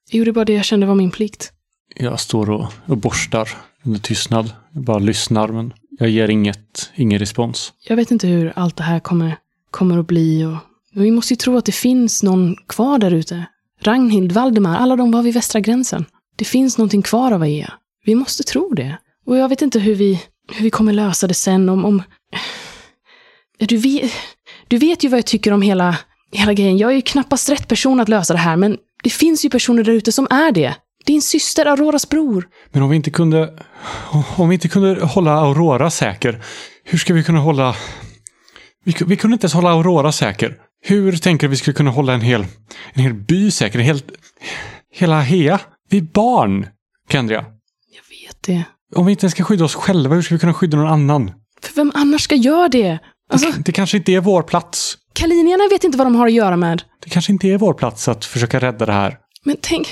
[0.10, 1.52] Jag gjorde bara det jag kände var min plikt.
[1.96, 3.50] Jag står och, och borstar
[3.84, 4.52] under tystnad.
[4.74, 7.74] Jag bara lyssnar men jag ger inget, ingen respons.
[7.88, 9.38] Jag vet inte hur allt det här kommer,
[9.72, 10.56] kommer att bli och...
[10.98, 13.46] Vi måste ju tro att det finns någon kvar där ute.
[13.82, 16.06] Ragnhild, Valdemar, alla de var vid västra gränsen.
[16.36, 17.74] Det finns någonting kvar av Aea.
[18.06, 18.98] Vi måste tro det.
[19.26, 20.22] Och jag vet inte hur vi,
[20.54, 21.86] hur vi kommer lösa det sen om...
[21.86, 22.04] om...
[23.58, 24.12] Du vet,
[24.68, 25.98] du vet ju vad jag tycker om hela,
[26.32, 26.78] hela grejen.
[26.78, 29.84] Jag är ju knappast rätt person att lösa det här, men det finns ju personer
[29.84, 30.76] där ute som är det.
[31.06, 32.48] Din syster, Auroras bror.
[32.72, 33.54] Men om vi inte kunde,
[34.38, 36.44] om vi inte kunde hålla Aurora säker,
[36.84, 37.76] hur ska vi kunna hålla...
[38.86, 40.58] Vi, vi kunde inte ens hålla Aurora säker.
[40.84, 42.46] Hur tänker du vi skulle kunna hålla en hel,
[42.94, 43.80] en hel by säker?
[43.80, 44.02] En hel,
[44.94, 45.60] hela Hea?
[45.90, 46.68] Vi är barn,
[47.12, 47.46] Kendria.
[47.92, 48.64] Jag vet det.
[48.96, 51.32] Om vi inte ens ska skydda oss själva, hur ska vi kunna skydda någon annan?
[51.62, 53.00] För vem annars ska göra det?
[53.32, 54.98] Alltså, Det kanske inte är vår plats.
[55.14, 56.84] kalinierna vet inte vad de har att göra med.
[57.04, 59.18] Det kanske inte är vår plats att försöka rädda det här.
[59.44, 59.88] Men tänk,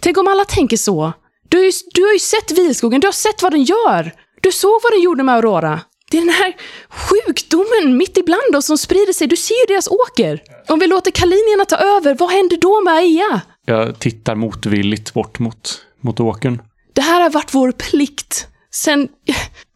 [0.00, 1.12] tänk om alla tänker så.
[1.48, 4.12] Du har, ju, du har ju sett vilskogen, du har sett vad den gör.
[4.40, 5.80] Du såg vad den gjorde med Aurora.
[6.10, 6.56] Det är den här
[6.88, 9.26] sjukdomen mitt ibland oss som sprider sig.
[9.26, 10.42] Du ser ju deras åker.
[10.68, 13.40] Om vi låter kalinierna ta över, vad händer då med Aea?
[13.66, 16.62] Jag tittar motvilligt bort mot, mot åkern.
[16.92, 19.08] Det här har varit vår plikt sen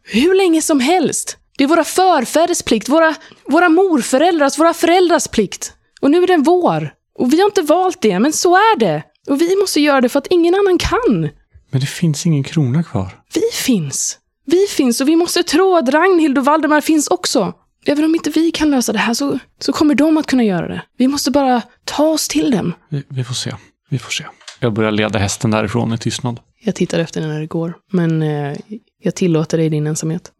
[0.03, 1.37] hur länge som helst.
[1.57, 5.73] Det är våra förfäders plikt, våra, våra morföräldrars, våra föräldrars plikt.
[6.01, 6.93] Och nu är den vår.
[7.19, 9.03] Och vi har inte valt det, men så är det.
[9.27, 11.29] Och vi måste göra det för att ingen annan kan.
[11.71, 13.09] Men det finns ingen krona kvar.
[13.33, 14.19] Vi finns.
[14.45, 17.53] Vi finns och vi måste tro att Ragnhild och Valdemar finns också.
[17.85, 20.67] Även om inte vi kan lösa det här så, så kommer de att kunna göra
[20.67, 20.81] det.
[20.97, 22.73] Vi måste bara ta oss till dem.
[22.89, 23.55] Vi, vi får se.
[23.89, 24.25] Vi får se.
[24.59, 26.39] Jag börjar leda hästen därifrån i tystnad.
[26.63, 28.57] Jag tittar efter när det går, men eh,
[29.01, 30.31] jag tillåter dig din ensamhet.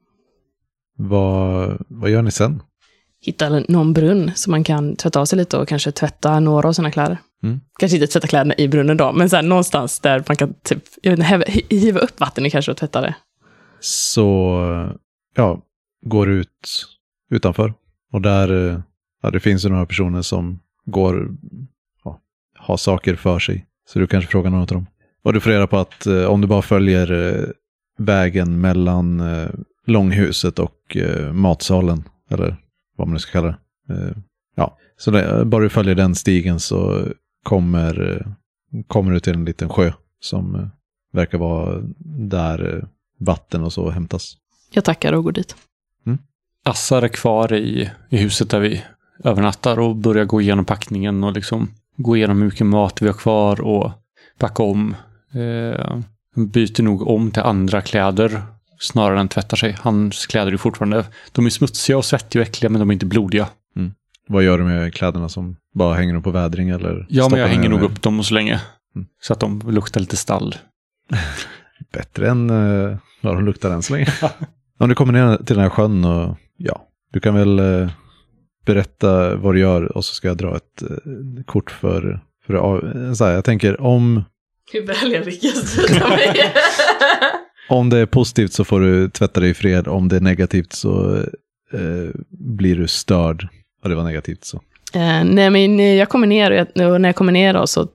[0.97, 2.61] Vad, vad gör ni sen?
[3.23, 6.73] hitta någon brunn så man kan tvätta av sig lite och kanske tvätta några av
[6.73, 7.17] sina kläder.
[7.43, 7.59] Mm.
[7.79, 10.83] Kanske inte tvätta kläderna i brunnen då, men så här, någonstans där man kan typ,
[11.01, 13.15] jag vet inte, hiva upp vatten kanske och tvätta det.
[13.79, 14.89] Så,
[15.35, 15.61] ja,
[16.05, 16.87] går ut
[17.29, 17.73] utanför.
[18.11, 18.79] Och där, eh,
[19.21, 21.31] ja, det finns ju några personer som går,
[22.03, 22.21] ja,
[22.57, 23.65] har saker för sig.
[23.89, 24.87] Så du kanske frågar någon av dem.
[25.23, 27.49] Och du får reda på att eh, om du bara följer eh,
[27.97, 29.49] vägen mellan eh,
[29.85, 32.55] långhuset och eh, matsalen, eller
[32.97, 33.93] vad man nu ska kalla det.
[33.93, 34.17] Eh,
[34.55, 37.07] ja, så det, bara du följer den stigen så
[37.43, 38.25] kommer,
[38.87, 40.67] kommer du till en liten sjö som eh,
[41.11, 41.81] verkar vara
[42.29, 42.83] där eh,
[43.19, 44.37] vatten och så hämtas.
[44.71, 45.55] Jag tackar och går dit.
[46.65, 48.83] Assar är kvar i, i huset där vi
[49.23, 53.13] övernattar och börjar gå igenom packningen och liksom gå igenom hur mycket mat vi har
[53.13, 53.91] kvar och
[54.37, 54.95] packa om.
[55.31, 55.99] Eh,
[56.35, 58.41] byter nog om till andra kläder
[58.79, 59.77] snarare än tvättar sig.
[59.79, 63.05] Hans kläder är fortfarande, de är smutsiga och svettiga och äckliga men de är inte
[63.05, 63.49] blodiga.
[64.27, 67.05] Vad gör du med kläderna som bara hänger dem på vädring eller?
[67.09, 68.61] Ja, men jag hänger nog upp dem så länge.
[68.95, 69.07] Mm.
[69.21, 70.55] Så att de luktar lite stall.
[71.93, 74.07] Bättre än uh, vad de luktar än så länge.
[74.79, 77.89] Om du kommer ner till den här sjön och ja, du kan väl eh,
[78.65, 83.13] berätta vad du gör och så ska jag dra ett eh, kort för, för av-
[83.15, 84.23] så här, jag tänker om,
[84.73, 86.53] Hur väl jag lyckas mig.
[87.69, 90.73] om det är positivt så får du tvätta dig i fred, om det är negativt
[90.73, 91.15] så
[91.73, 93.47] eh, blir du störd.
[93.83, 94.61] Och det var negativt så.
[94.93, 97.67] Eh, nej, men eh, jag kommer ner och, jag, och när jag kommer ner då,
[97.67, 97.87] så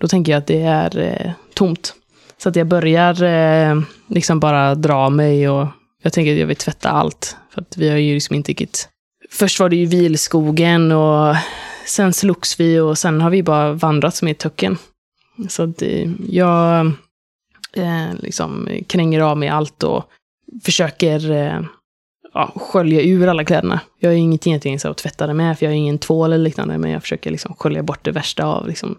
[0.00, 1.94] då tänker jag att det är eh, tomt.
[2.38, 5.66] Så att jag börjar eh, liksom bara dra mig och
[6.02, 7.36] jag tänker att jag vill tvätta allt.
[7.54, 8.88] För att vi har ju liksom inte riktigt...
[9.30, 11.36] Först var det ju vilskogen och
[11.86, 14.78] sen slogs vi och sen har vi bara vandrat som i töcken.
[15.48, 16.86] Så att eh, jag
[17.72, 20.04] eh, liksom kränger av mig allt och
[20.64, 21.60] försöker eh,
[22.36, 23.80] ja, skölja ur alla kläderna.
[23.98, 26.44] Jag har ingenting egentligen så att tvätta det med, för jag har ingen tvål eller
[26.44, 28.98] liknande, men jag försöker liksom skölja bort det värsta av liksom,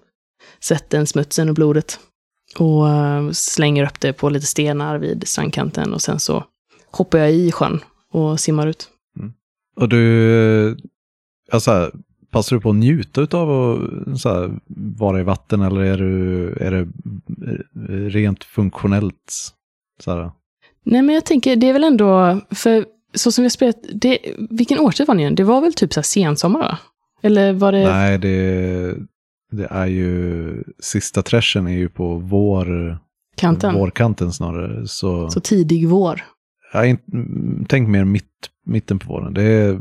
[0.60, 2.00] svetten, smutsen och blodet.
[2.58, 6.44] Och eh, slänger upp det på lite stenar vid strandkanten och sen så
[6.92, 7.80] hoppar jag i sjön
[8.12, 8.90] och simmar ut.
[9.76, 10.78] Och du,
[11.52, 11.92] alltså,
[12.32, 14.60] passar du på att njuta av att så här,
[14.98, 16.88] vara i vatten eller är, du, är det
[18.10, 19.54] rent funktionellt?
[20.04, 20.32] Så här,
[20.84, 24.20] Nej, men jag tänker, det är väl ändå, för så som vi har spelat, det,
[24.50, 25.36] vilken årstid var ni igen?
[25.36, 26.78] Det var väl typ så här sensommar, va?
[27.22, 27.84] Eller var det...
[27.84, 28.96] Nej, det,
[29.52, 32.98] det är ju, sista trashen är ju på vår,
[33.36, 33.76] kanten?
[33.76, 34.88] vårkanten snarare.
[34.88, 36.24] Så, Så tidig vår.
[36.74, 36.98] jag
[37.68, 39.34] tänk mer mitt, mitten på våren.
[39.34, 39.80] Det är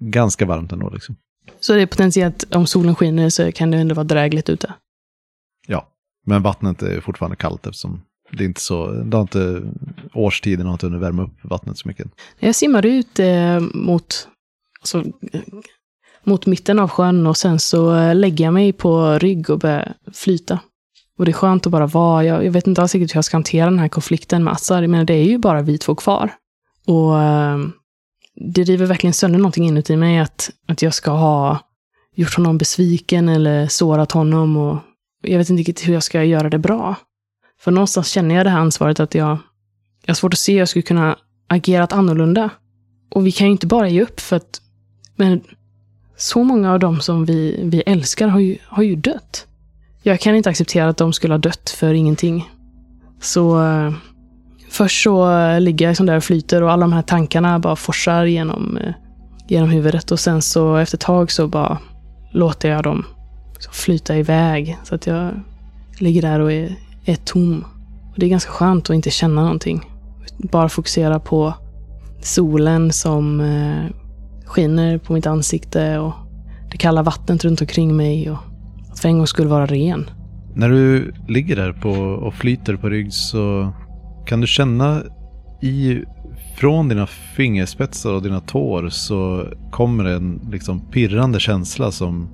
[0.00, 1.16] ganska varmt ändå liksom.
[1.60, 4.74] Så det är potentiellt, om solen skiner så kan det ändå vara drägligt ute.
[5.66, 5.88] Ja,
[6.26, 9.62] men vattnet är fortfarande kallt eftersom det är inte så, det har inte,
[10.14, 12.06] årstiden har inte hunnit värma upp vattnet så mycket.
[12.38, 14.28] Jag simmar ut eh, mot,
[14.80, 15.04] alltså,
[16.24, 19.94] mot mitten av sjön och sen så eh, lägger jag mig på rygg och börjar
[20.12, 20.58] flyta.
[21.18, 22.24] Och det är skönt att bara vara.
[22.24, 24.86] Jag, jag vet inte alls riktigt hur jag ska hantera den här konflikten med Assar,
[24.86, 26.32] men det är ju bara vi två kvar.
[26.86, 27.58] Och eh,
[28.34, 31.58] det river verkligen sönder någonting inuti mig att, att jag ska ha
[32.14, 34.56] gjort honom besviken eller sårat honom.
[34.56, 34.78] Och
[35.22, 36.96] jag vet inte riktigt hur jag ska göra det bra.
[37.62, 39.38] För någonstans känner jag det här ansvaret att jag,
[40.04, 41.16] jag har svårt att se hur jag skulle kunna
[41.48, 42.50] agerat annorlunda.
[43.10, 44.60] Och vi kan ju inte bara ge upp för att
[45.16, 45.40] men
[46.16, 49.46] så många av dem som vi, vi älskar har ju, har ju dött.
[50.02, 52.50] Jag kan inte acceptera att de skulle ha dött för ingenting.
[53.20, 53.92] Så eh,
[54.70, 55.26] först så
[55.58, 58.94] ligger jag liksom där och flyter och alla de här tankarna bara forsar genom, eh,
[59.48, 60.10] genom huvudet.
[60.10, 61.78] Och sen så efter ett tag så bara
[62.32, 63.04] låter jag dem
[63.72, 64.78] flyta iväg.
[64.84, 65.40] Så att jag
[65.98, 67.64] ligger där och är, är tom.
[68.12, 69.80] Och det är ganska skönt att inte känna någonting.
[70.38, 71.54] Bara fokusera på
[72.20, 73.96] solen som eh,
[74.46, 76.12] skiner på mitt ansikte och
[76.70, 78.38] det kalla vattnet runt omkring mig och
[78.90, 80.10] att för en gång skulle vara ren.
[80.54, 81.90] När du ligger där på,
[82.26, 83.72] och flyter på rygg så
[84.26, 85.02] kan du känna
[85.62, 86.02] i,
[86.56, 92.28] från dina fingerspetsar och dina tår så kommer en liksom pirrande känsla som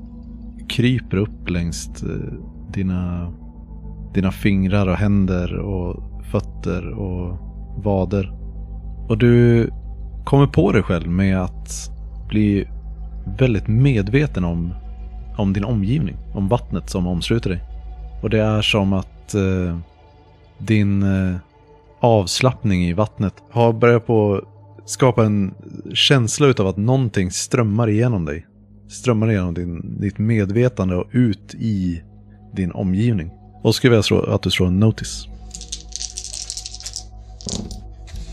[0.69, 2.09] kryper upp längs eh,
[2.73, 3.33] dina,
[4.15, 7.39] dina fingrar och händer och fötter och
[7.85, 8.33] vader.
[9.09, 9.71] Och du
[10.25, 11.91] kommer på dig själv med att
[12.29, 12.69] bli
[13.39, 14.75] väldigt medveten om,
[15.37, 17.61] om din omgivning, om vattnet som omsluter dig.
[18.23, 19.79] Och det är som att eh,
[20.59, 21.37] din eh,
[22.01, 24.43] avslappning i vattnet har börjat på
[24.85, 25.55] skapa en
[25.95, 28.47] känsla utav att någonting strömmar igenom dig.
[28.89, 32.03] Strömmar igenom din, ditt medvetande och ut i
[32.53, 33.31] din omgivning.
[33.63, 35.27] Och så skulle jag slå att du slår en notice.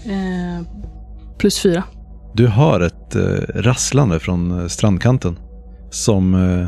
[0.05, 0.67] Eh,
[1.37, 1.83] plus fyra.
[2.33, 5.39] Du hör ett eh, rasslande från eh, strandkanten
[5.89, 6.67] som eh,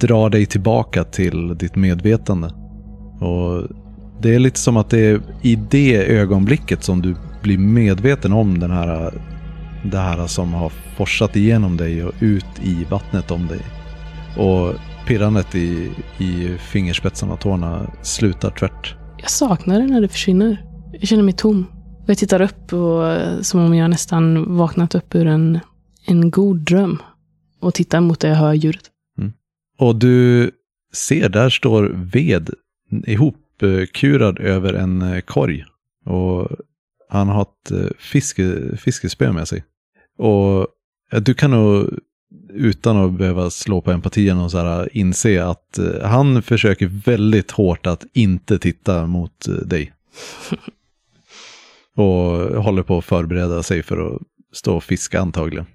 [0.00, 2.50] drar dig tillbaka till ditt medvetande.
[3.20, 3.68] Och
[4.22, 8.58] det är lite som att det är i det ögonblicket som du blir medveten om
[8.58, 9.14] den här,
[9.84, 13.60] det här som har forsat igenom dig och ut i vattnet om dig.
[14.36, 14.74] Och
[15.06, 18.96] pirrandet i, i fingerspetsarna och tårna slutar tvärt.
[19.18, 20.64] Jag saknar det när det försvinner.
[20.92, 21.66] Jag känner mig tom.
[22.06, 25.60] Jag tittar upp och eh, som om jag nästan vaknat upp ur en,
[26.06, 27.02] en god dröm.
[27.60, 28.90] Och tittar mot det jag hör ljudet.
[29.78, 30.50] Och du
[30.92, 32.50] ser, där står ved
[33.06, 35.64] ihopkurad över en eh, korg.
[36.06, 36.48] Och
[37.08, 39.64] han har ett eh, fiske, fiskespö med sig.
[40.18, 40.66] Och
[41.22, 41.98] du kan nog
[42.54, 47.50] utan att behöva slå på empatin och så här, inse att eh, han försöker väldigt
[47.50, 49.92] hårt att inte titta mot eh, dig.
[51.96, 52.04] och
[52.64, 55.66] håller på att förbereda sig för att stå och fiska antagligen.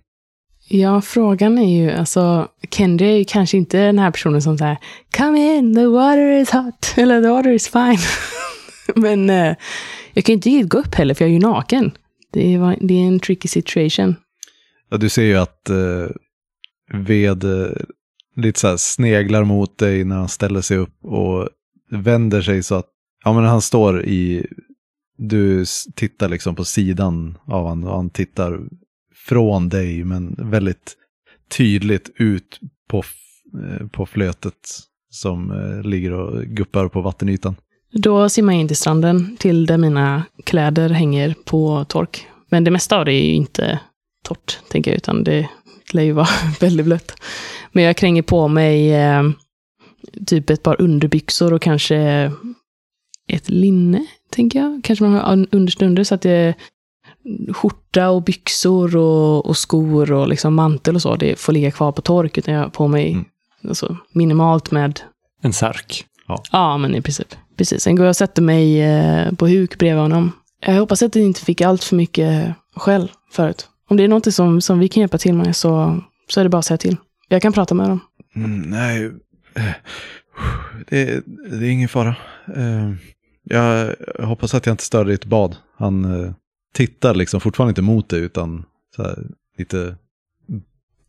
[0.69, 4.77] Ja, frågan är ju, alltså, Kendi är ju kanske inte den här personen som säger
[5.17, 7.99] Come in, the water is hot, eller the water is fine.
[8.95, 9.55] Men eh,
[10.13, 11.91] jag kan ju inte gå upp heller, för jag är ju naken.
[12.33, 14.15] Det är, det är en tricky situation.
[14.89, 15.75] Ja, du ser ju att eh,
[16.93, 17.71] ved eh,
[18.35, 21.49] lite så här sneglar mot dig när han ställer sig upp och
[21.91, 22.85] vänder sig så att,
[23.23, 24.45] ja men han står i,
[25.17, 28.59] du tittar liksom på sidan av honom och han tittar
[29.15, 30.95] från dig men väldigt
[31.57, 33.03] tydligt ut på,
[33.63, 34.53] eh, på flötet
[35.09, 37.55] som eh, ligger och guppar på vattenytan.
[37.91, 42.27] Då simmar jag in till stranden, till där mina kläder hänger på tork.
[42.49, 43.79] Men det mesta av det är ju inte
[44.23, 45.49] torrt, tänker jag, utan det
[45.93, 46.27] lär ju vara
[46.59, 47.11] väldigt blött.
[47.71, 49.23] Men jag kränger på mig eh,
[50.25, 52.31] typ ett par underbyxor och kanske
[53.27, 54.81] ett linne, tänker jag.
[54.83, 56.53] Kanske man har en understa under, så att det
[57.53, 61.15] skjorta och byxor och, och skor och liksom mantel och så.
[61.15, 63.69] Det får ligga kvar på tork, utan jag har på mig Mm.
[63.69, 64.99] alltså, minimalt med
[65.41, 66.05] En särk.
[66.51, 67.35] Ja, men i princip.
[67.57, 67.81] Precis.
[67.83, 70.31] Sen går jag och sätter mig eh, på huk bredvid honom.
[70.65, 73.67] Jag hoppas att jag inte fick allt för mycket skäll förut.
[73.89, 76.49] Om det är något som, som vi kan hjälpa till med så, så är det
[76.49, 76.97] bara att säga till.
[77.27, 77.99] Jag kan prata med dem.
[78.35, 79.05] Mm, nej,
[79.55, 79.73] eh,
[80.87, 82.15] det, det är ingen fara.
[82.55, 82.91] Eh,
[83.43, 85.55] Jag hoppas att jag inte stör ditt bad.
[85.77, 86.31] Han eh,
[86.73, 88.65] tittar liksom fortfarande inte mot dig utan
[89.57, 89.95] lite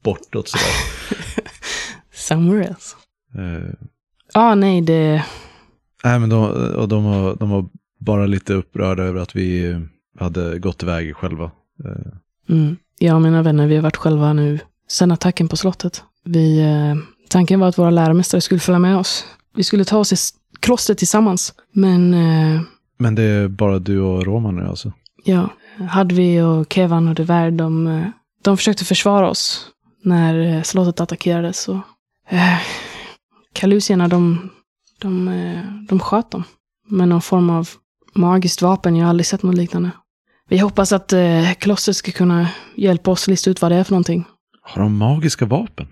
[0.04, 0.66] bortåt sådär.
[2.12, 2.96] Somewhere else.
[4.34, 5.24] Ja, nej, det...
[6.04, 7.68] Nej, men de, och de, var, de var
[8.00, 9.80] bara lite upprörda över att vi
[10.18, 11.50] hade gått iväg själva.
[12.48, 12.76] Mm.
[12.98, 14.58] Jag och mina vänner, vi har varit själva nu
[14.88, 16.02] sedan attacken på slottet.
[16.24, 16.94] Vi, eh,
[17.28, 19.24] tanken var att våra läromästare skulle följa med oss.
[19.54, 20.16] Vi skulle ta oss i
[20.60, 21.54] klostret tillsammans.
[21.72, 22.60] Men eh,
[22.98, 24.92] Men det är bara du och Roman nu alltså?
[25.24, 25.48] Ja,
[25.90, 28.04] Hadvi och Kevan och de, eh,
[28.44, 29.66] de försökte försvara oss
[30.02, 31.68] när eh, slottet attackerades.
[31.68, 31.80] Och,
[32.28, 32.58] eh,
[33.52, 34.50] Kalusierna, de,
[34.98, 36.44] de, eh, de sköt dem
[36.88, 37.68] med någon form av
[38.14, 38.96] magiskt vapen.
[38.96, 39.90] Jag har aldrig sett något liknande.
[40.48, 43.92] Vi hoppas att eh, klostret ska kunna hjälpa oss lista ut vad det är för
[43.92, 44.24] någonting.
[44.62, 45.86] Har de magiska vapen?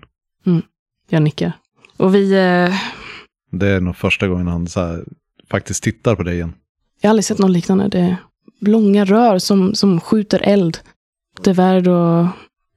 [1.09, 1.51] Jag nickar.
[1.97, 2.31] Och vi...
[2.31, 2.73] Eh,
[3.51, 5.03] Det är nog första gången han så här,
[5.51, 6.53] faktiskt tittar på dig igen.
[7.01, 7.87] jag har aldrig sett något liknande.
[7.87, 8.15] Det är
[8.59, 10.77] långa rör som, som skjuter eld.
[11.43, 12.27] Devärd och,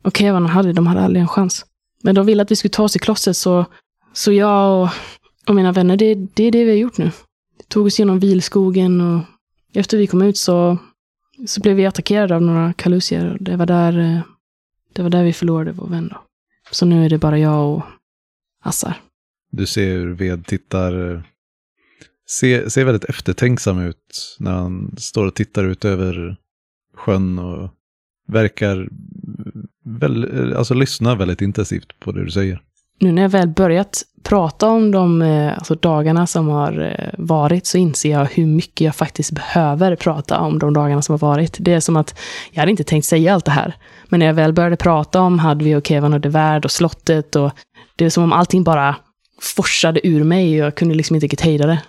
[0.02, 1.66] och Kevan Hadvi, de hade aldrig en chans.
[2.02, 3.64] Men de ville att vi skulle ta oss till klostret, så,
[4.12, 4.88] så jag och,
[5.48, 7.10] och mina vänner, det, det är det vi har gjort nu.
[7.58, 9.20] Vi tog oss genom vilskogen och
[9.74, 10.78] efter vi kom ut så,
[11.46, 13.32] så blev vi attackerade av några kalusier.
[13.32, 14.20] Och det var där, eh,
[14.92, 16.08] det var där vi förlorade vår vän.
[16.08, 16.22] Då.
[16.70, 17.82] Så nu är det bara jag och
[18.62, 18.94] Assar.
[19.50, 21.20] Du ser hur Ved tittar, eh,
[22.30, 26.36] ser, ser väldigt eftertänksam ut när han står och tittar ut över
[26.94, 27.70] sjön och
[28.28, 28.88] verkar
[29.84, 32.62] väl, eh, alltså lyssna väldigt intensivt på det du säger.
[33.00, 37.66] Nu när jag väl börjat prata om de eh, alltså dagarna som har eh, varit
[37.66, 41.56] så inser jag hur mycket jag faktiskt behöver prata om de dagarna som har varit.
[41.60, 42.18] Det är som att
[42.50, 43.74] jag hade inte tänkt säga allt det här.
[44.08, 47.52] Men när jag väl började prata om Hadvi och Kevan och Devärd och slottet och
[47.96, 48.96] det är som om allting bara
[49.40, 51.82] forsade ur mig och jag kunde liksom inte riktigt hejda det.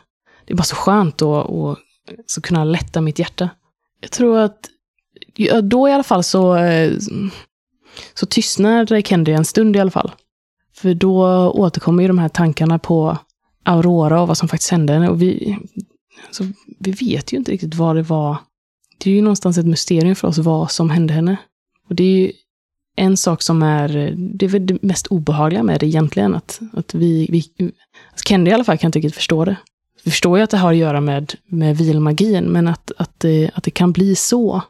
[0.46, 1.78] Det är bara så skönt att och,
[2.26, 3.50] så kunna lätta mitt hjärta.
[4.02, 4.60] Jag tror att
[5.64, 6.94] då i alla fall så, eh,
[8.14, 10.12] så tystnade Kendi en stund i alla fall.
[10.82, 13.18] För då återkommer ju de här tankarna på
[13.64, 15.10] Aurora och vad som faktiskt hände.
[15.10, 15.58] Och vi,
[16.28, 16.44] alltså,
[16.80, 18.38] vi vet ju inte riktigt vad det var.
[18.98, 21.38] Det är ju någonstans ett mysterium för oss vad som hände henne.
[21.90, 22.32] Och det är ju
[22.96, 26.36] en sak som är, det är väl det mest obehagliga med det egentligen.
[26.36, 27.44] Att, att vi, vi
[28.12, 29.56] alltså Kendi i alla fall kan inte riktigt förstå det.
[30.04, 33.52] Vi förstår ju att det har att göra med, med vilmagin, men att, att, det,
[33.54, 34.62] att det kan bli så.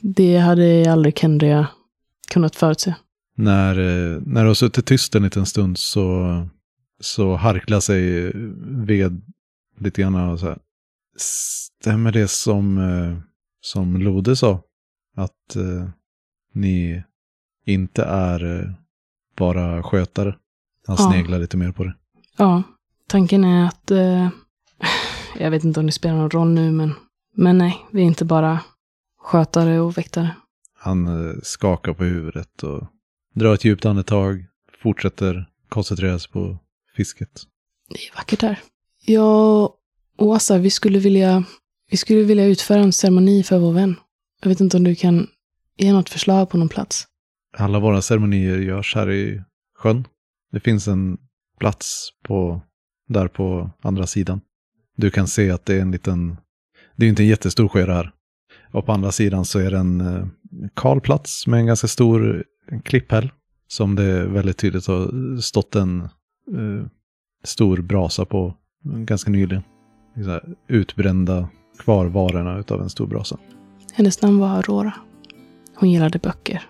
[0.00, 1.66] Det hade aldrig Kendria
[2.28, 2.94] kunnat förutse.
[3.36, 6.28] När, eh, när du har suttit tyst en liten stund så,
[7.00, 8.32] så harklar sig
[8.86, 9.22] ved
[9.78, 10.58] lite grann och så här.
[11.16, 13.18] Stämmer det som, eh,
[13.60, 14.62] som Lode sa?
[15.16, 15.88] Att eh,
[16.52, 17.04] ni
[17.66, 18.70] inte är eh,
[19.36, 20.36] bara skötare?
[20.86, 21.10] Han Ja.
[21.10, 21.94] sneglar lite mer på det.
[22.36, 22.62] Ja,
[23.08, 23.90] tanken är att...
[23.90, 24.28] Eh,
[25.38, 26.92] jag vet inte om det spelar någon roll nu, men,
[27.36, 28.60] men nej, vi är inte bara
[29.18, 30.36] skötare och väktare.
[30.78, 31.08] Han
[31.42, 32.86] skakar på huvudet och
[33.34, 34.46] drar ett djupt andetag.
[34.82, 36.58] Fortsätter koncentrera sig på
[36.96, 37.42] fisket.
[37.88, 38.58] Det är vackert här.
[39.06, 39.62] Jag
[40.18, 41.44] och Åsa, vi skulle vilja,
[41.90, 43.96] vi skulle vilja utföra en ceremoni för vår vän.
[44.42, 45.26] Jag vet inte om du kan
[45.76, 47.04] ge något förslag på någon plats.
[47.56, 49.42] Alla våra ceremonier görs här i
[49.76, 50.06] sjön.
[50.52, 51.18] Det finns en
[51.58, 52.62] plats på,
[53.08, 54.40] där på andra sidan.
[54.96, 56.36] Du kan se att det är en liten,
[56.96, 58.10] det är inte en jättestor sjö det här.
[58.72, 60.26] Och på andra sidan så är det en eh,
[60.74, 62.44] kal plats med en ganska stor
[62.84, 63.32] klipphäll.
[63.68, 66.86] Som det väldigt tydligt har stått en eh,
[67.44, 68.54] stor brasa på
[68.84, 69.62] ganska nyligen.
[70.68, 71.48] Utbrända
[71.78, 73.38] kvarvarorna utav en stor brasa.
[73.92, 74.92] Hennes namn var Aurora.
[75.74, 76.62] Hon gillade böcker.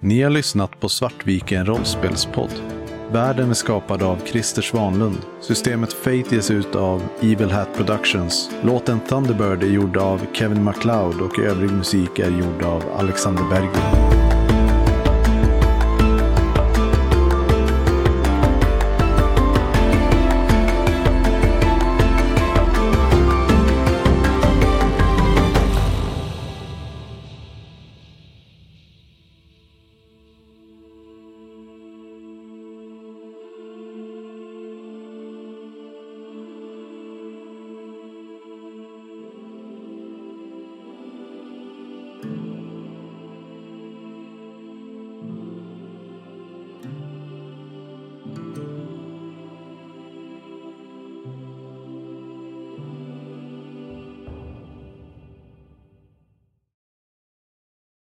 [0.00, 2.75] Ni har lyssnat på Svartviken rollspelspodd.
[3.12, 5.18] Världen är skapad av Christer Svanlund.
[5.40, 8.50] Systemet Fate ges ut av Evil Hat Productions.
[8.62, 14.05] Låten Thunderbird är gjord av Kevin MacLeod och övrig musik är gjord av Alexander Berggren.